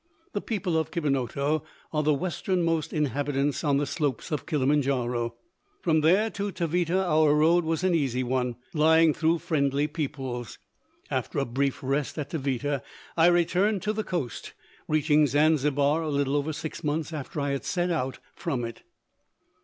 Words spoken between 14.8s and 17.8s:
reaching Zanzibar a little over six months after I had